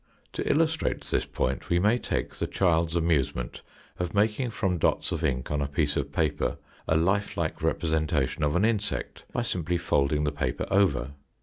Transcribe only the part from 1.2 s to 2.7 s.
point we may take the